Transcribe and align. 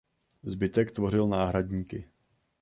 Zbytek 0.43 0.91
tvořil 0.91 1.27
náhradníky. 1.27 2.07